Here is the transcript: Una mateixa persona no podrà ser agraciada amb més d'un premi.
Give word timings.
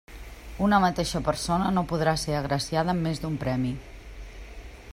Una 0.67 0.77
mateixa 0.85 1.19
persona 1.27 1.67
no 1.75 1.83
podrà 1.91 2.15
ser 2.21 2.35
agraciada 2.39 2.95
amb 2.95 3.07
més 3.09 3.21
d'un 3.27 3.37
premi. 3.45 3.75